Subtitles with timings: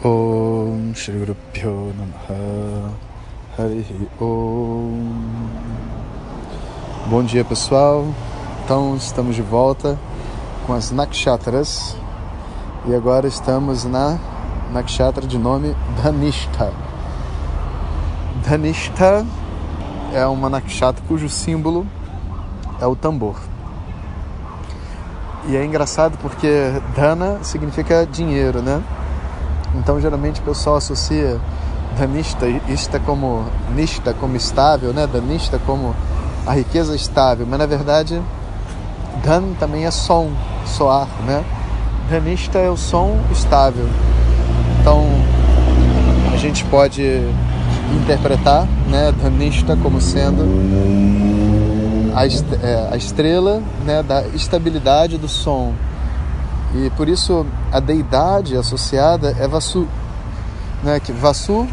[0.00, 2.94] Guru Pyo Namaha
[3.58, 5.48] Harihi Om
[7.10, 8.06] Bom dia pessoal,
[8.64, 9.98] então estamos de volta
[10.66, 11.96] com as Nakshatras
[12.86, 14.20] e agora estamos na
[14.72, 16.72] Nakshatra de nome Dhanishta.
[18.46, 19.26] Dhanishta
[20.12, 21.84] é uma Nakshatra cujo símbolo
[22.80, 23.36] é o tambor.
[25.48, 26.48] E é engraçado porque
[26.94, 28.80] Dhana significa dinheiro, né?
[29.74, 31.40] Então, geralmente o pessoal associa
[31.98, 35.06] danista, ista como nista como estável, né?
[35.06, 35.94] Danista como
[36.46, 38.22] a riqueza estável, mas na verdade
[39.24, 40.30] dan também é som,
[40.64, 41.44] soar, né?
[42.10, 43.86] Danista é o som estável.
[44.80, 45.06] Então,
[46.32, 47.02] a gente pode
[48.02, 50.44] interpretar, né, danista como sendo
[52.14, 55.72] a, é, estrela, né, da estabilidade do som,
[56.74, 59.88] e por isso a deidade associada é Vasu.
[60.82, 61.00] Né?
[61.00, 61.66] Que Vasu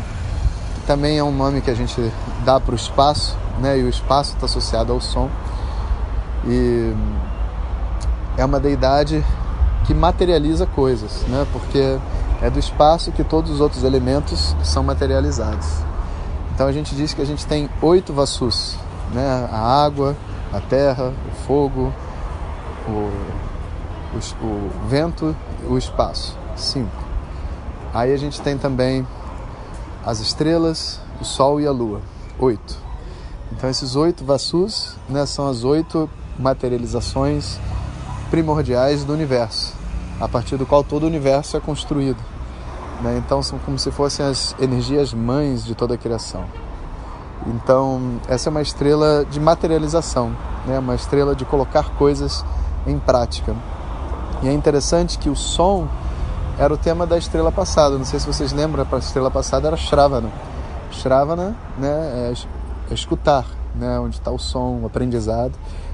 [0.88, 2.12] também é um nome que a gente
[2.46, 3.78] dá para o espaço, né?
[3.78, 5.30] e o espaço está associado ao som.
[6.46, 6.94] E
[8.38, 9.24] é uma deidade
[9.86, 11.46] que materializa coisas, né?
[11.52, 11.98] porque
[12.42, 15.68] é do espaço que todos os outros elementos são materializados.
[16.54, 18.78] Então a gente diz que a gente tem oito Vasus,
[19.14, 19.50] né?
[19.52, 20.16] a água,
[20.54, 21.92] a terra, o fogo,
[22.88, 23.12] o
[24.42, 25.36] o, vento
[25.70, 26.38] o espaço.
[26.56, 27.04] Cinco.
[27.94, 29.06] Aí a gente tem também
[30.06, 32.02] as estrelas, o sol e a lua.
[32.40, 32.78] Oito.
[33.52, 37.60] Então esses oito vassus né, são as oito materializações
[38.30, 39.74] primordiais do universo,
[40.20, 42.20] a partir do qual todo o universo é construído.
[43.02, 43.18] Né?
[43.18, 46.46] Então são como se fossem as energias mães de toda a criação.
[47.48, 50.36] Então essa é uma estrela de materialização,
[50.66, 50.80] né?
[50.80, 52.44] uma estrela de colocar coisas
[52.86, 53.56] em prática.
[54.44, 55.88] E é interessante que o som
[56.58, 57.98] era o tema da estrela passada.
[57.98, 60.30] Não sei se vocês lembram, a estrela passada era Shravana.
[60.92, 62.34] Shravana né,
[62.90, 65.54] é, escutar, né, onde está o som, o aprendizado.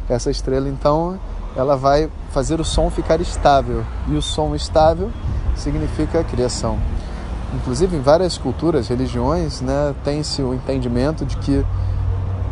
[0.10, 1.20] Essa estrela, então,
[1.56, 3.84] ela vai fazer o som ficar estável.
[4.08, 5.10] E o som estável
[5.56, 6.78] significa criação.
[7.54, 11.66] Inclusive, em várias culturas, religiões, né, tem-se o entendimento de que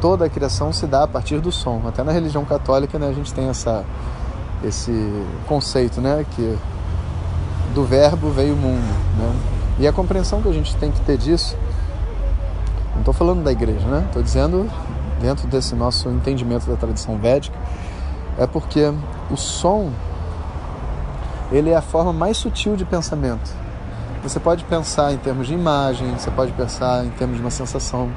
[0.02, 1.82] toda a criação se dá a partir do som.
[1.88, 3.86] Até na religião católica né, a gente tem essa
[4.64, 4.92] esse
[5.48, 6.58] conceito, né, que
[7.74, 8.84] do verbo veio o mundo,
[9.18, 9.36] né?
[9.80, 11.56] E a compreensão que a gente tem que ter disso,
[12.94, 14.04] não estou falando da igreja, né?
[14.08, 14.70] Estou dizendo
[15.22, 17.58] dentro desse nosso entendimento da tradição védica,
[18.38, 18.92] é porque
[19.30, 19.92] o som
[21.52, 23.52] ele é a forma mais sutil de pensamento.
[24.22, 28.10] Você pode pensar em termos de imagem, você pode pensar em termos de uma sensação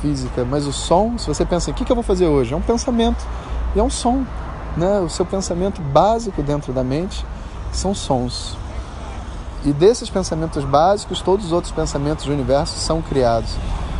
[0.00, 2.54] física, mas o som, se você pensa em o que, que eu vou fazer hoje,
[2.54, 3.24] é um pensamento
[3.74, 4.24] e é um som
[4.76, 7.24] né, o seu pensamento básico dentro da mente
[7.72, 8.56] são sons.
[9.64, 13.56] E desses pensamentos básicos, todos os outros pensamentos do universo são criados.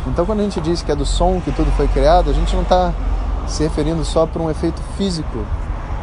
[0.07, 2.53] Então, quando a gente diz que é do som que tudo foi criado, a gente
[2.55, 2.93] não está
[3.47, 5.45] se referindo só para um efeito físico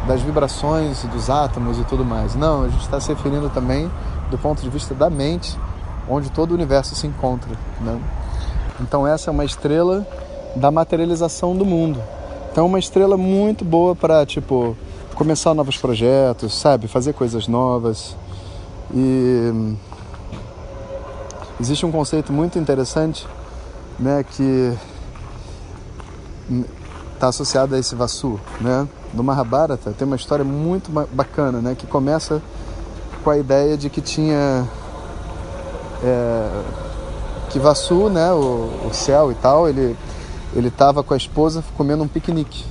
[0.05, 2.35] das vibrações dos átomos e tudo mais.
[2.35, 3.89] Não, a gente está se referindo também
[4.29, 5.57] do ponto de vista da mente,
[6.09, 7.51] onde todo o universo se encontra.
[7.79, 7.97] Né?
[8.81, 10.05] Então, essa é uma estrela
[10.55, 12.01] da materialização do mundo.
[12.53, 14.77] Então, uma estrela muito boa para, tipo,
[15.15, 16.87] começar novos projetos, sabe?
[16.87, 18.15] Fazer coisas novas.
[18.93, 19.75] E
[21.59, 23.27] existe um conceito muito interessante,
[23.97, 24.77] né, que
[27.15, 28.87] está associado a esse Vasu, né?
[29.15, 32.39] No Mahabharata tem uma história muito bacana, né, que começa
[33.23, 34.67] com a ideia de que tinha
[36.03, 36.61] é,
[37.49, 39.97] que Vasu, né, o, o céu e tal, ele
[40.55, 42.65] ele estava com a esposa comendo um piquenique.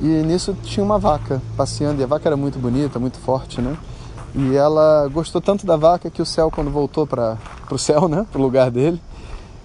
[0.00, 3.76] E nisso tinha uma vaca passeando, e a vaca era muito bonita, muito forte, né?
[4.34, 7.38] E ela gostou tanto da vaca que o céu, quando voltou para
[7.70, 9.00] o céu, né, para o lugar dele,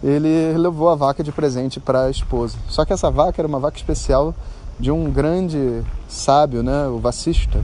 [0.02, 2.58] ele levou a vaca de presente para a esposa.
[2.70, 4.34] Só que essa vaca era uma vaca especial
[4.80, 7.64] de um grande sábio, né, o Vassista.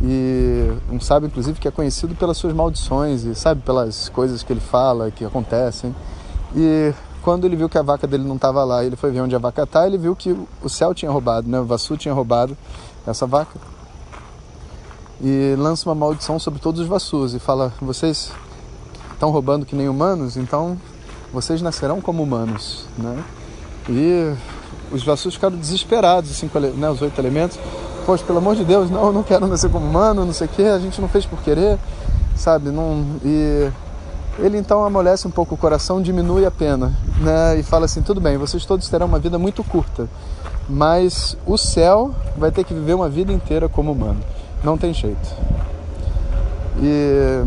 [0.00, 4.52] E um sábio, inclusive, que é conhecido pelas suas maldições e, sabe, pelas coisas que
[4.52, 5.94] ele fala, que acontecem.
[6.54, 9.34] E quando ele viu que a vaca dele não estava lá, ele foi ver onde
[9.34, 11.60] a vaca está, ele viu que o céu tinha roubado, né?
[11.60, 12.56] o Vassu tinha roubado
[13.06, 13.58] essa vaca.
[15.20, 18.32] e lança uma maldição sobre todos os Vasus e fala: vocês
[19.12, 20.78] estão roubando que nem humanos, então
[21.32, 23.22] vocês nascerão como humanos, né?
[23.88, 24.34] E
[24.90, 27.58] os Vasus ficaram desesperados, assim, né, os oito elementos.
[28.06, 30.50] Poxa, pelo amor de Deus, não, eu não quero nascer como humano, não sei o
[30.50, 31.78] quê, a gente não fez por querer,
[32.34, 32.70] sabe?
[32.70, 33.70] Não, e
[34.40, 37.58] ele então amolece um pouco o coração, diminui a pena, né?
[37.58, 40.08] E fala assim: tudo bem, vocês todos terão uma vida muito curta,
[40.68, 44.20] mas o céu vai ter que viver uma vida inteira como humano,
[44.64, 45.28] não tem jeito.
[46.78, 47.44] E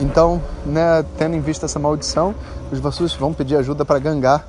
[0.00, 2.34] então, né, tendo em vista essa maldição,
[2.70, 4.42] os Vasus vão pedir ajuda para Gangá,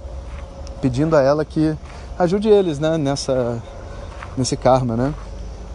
[0.82, 1.76] pedindo a ela que
[2.18, 3.62] ajude eles, né, nessa
[4.38, 5.14] nesse karma, né?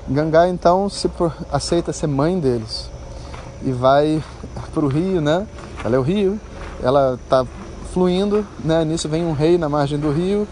[0.08, 1.10] Gangá então se
[1.50, 2.90] aceita ser mãe deles
[3.62, 4.22] e vai
[4.70, 5.46] para o rio, né?
[5.84, 6.38] Ela é o rio,
[6.82, 7.44] ela está
[7.92, 8.84] fluindo, né?
[8.84, 10.46] Nisso vem um rei na margem do rio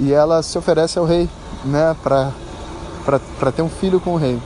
[0.00, 1.28] e ela se oferece ao rei,
[1.64, 1.96] né?
[2.02, 4.40] Para ter um filho com o rei.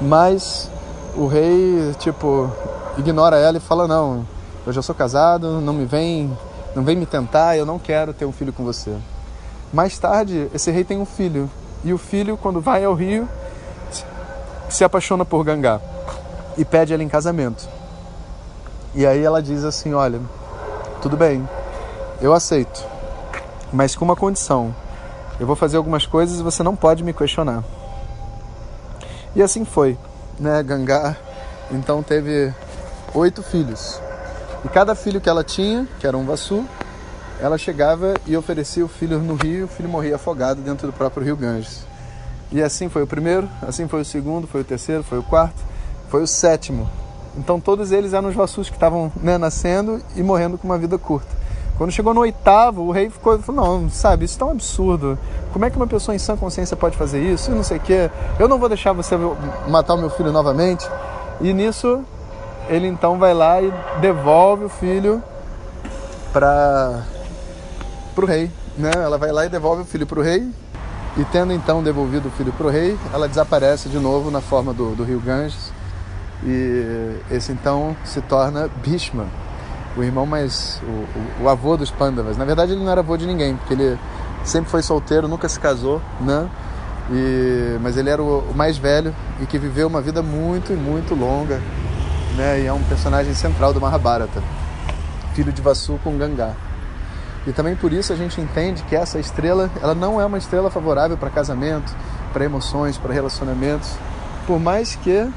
[0.00, 0.70] Mas
[1.16, 2.50] o rei, tipo,
[2.96, 4.26] ignora ela e fala: Não,
[4.66, 6.36] eu já sou casado, não me vem,
[6.74, 8.94] não vem me tentar, eu não quero ter um filho com você.
[9.72, 11.48] Mais tarde, esse rei tem um filho
[11.84, 13.28] e o filho, quando vai ao rio,
[14.68, 15.80] se apaixona por Gangá
[16.56, 17.68] e pede ela em casamento.
[18.94, 20.20] E aí ela diz assim: Olha,
[21.02, 21.48] tudo bem,
[22.20, 22.84] eu aceito,
[23.72, 24.74] mas com uma condição.
[25.38, 27.64] Eu vou fazer algumas coisas e você não pode me questionar.
[29.34, 29.96] E assim foi,
[30.38, 30.62] né?
[30.62, 31.16] Gangá
[31.70, 32.52] então teve
[33.14, 34.00] oito filhos.
[34.64, 36.64] E cada filho que ela tinha, que era um vassu,
[37.40, 41.24] ela chegava e oferecia o filho no rio, o filho morria afogado dentro do próprio
[41.24, 41.86] rio Ganges.
[42.52, 45.62] E assim foi o primeiro, assim foi o segundo, foi o terceiro, foi o quarto,
[46.08, 46.90] foi o sétimo.
[47.36, 50.98] Então todos eles eram os vassus que estavam né, nascendo e morrendo com uma vida
[50.98, 51.40] curta.
[51.80, 55.18] Quando chegou no oitavo, o rei ficou falou, não, sabe, isso é tão absurdo.
[55.50, 57.50] Como é que uma pessoa em sã consciência pode fazer isso?
[57.50, 58.10] E não sei o quê.
[58.38, 59.16] Eu não vou deixar você
[59.66, 60.86] matar o meu filho novamente.
[61.40, 62.04] E nisso,
[62.68, 65.22] ele então vai lá e devolve o filho
[66.32, 67.02] para
[68.14, 68.50] o rei.
[68.76, 68.90] Né?
[68.94, 70.46] Ela vai lá e devolve o filho para o rei.
[71.16, 74.74] E tendo então devolvido o filho para o rei, ela desaparece de novo na forma
[74.74, 75.69] do, do rio Ganges
[76.44, 79.26] e esse então se torna Bhishma,
[79.96, 80.80] o irmão mais.
[80.82, 82.36] O, o, o, avô dos Pandavas.
[82.36, 83.98] Na verdade, ele não era avô de ninguém, porque ele
[84.44, 86.48] sempre foi solteiro, nunca se casou, né?
[87.10, 90.76] E, mas ele era o, o mais velho e que viveu uma vida muito e
[90.76, 91.60] muito longa,
[92.36, 92.60] né?
[92.60, 94.42] E é um personagem central do Mahabharata,
[95.34, 96.54] filho de Vasu com Gangá.
[97.46, 100.70] E também por isso a gente entende que essa estrela, ela não é uma estrela
[100.70, 101.94] favorável para casamento,
[102.32, 103.90] para emoções, para relacionamentos,
[104.46, 105.28] por mais que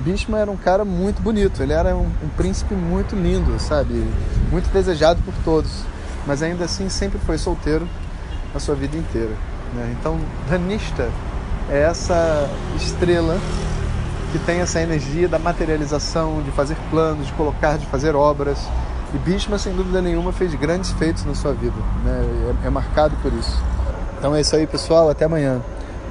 [0.00, 4.06] Bhishma era um cara muito bonito, ele era um, um, príncipe muito lindo, sabe?
[4.50, 5.84] Muito desejado por todos,
[6.26, 7.88] mas ainda assim sempre foi solteiro
[8.54, 9.32] a sua vida inteira.
[9.74, 9.96] Né?
[9.98, 11.08] Então, Dhanishta
[11.70, 13.38] é essa estrela
[14.32, 18.58] que tem essa energia da materialização, de fazer planos, de colocar, de fazer obras.
[19.14, 22.54] E Bhishma, sem dúvida nenhuma, fez grandes feitos na sua vida, né?
[22.64, 23.62] é, é marcado por isso.
[24.18, 25.08] Então é isso aí, pessoal.
[25.08, 25.60] Até amanhã.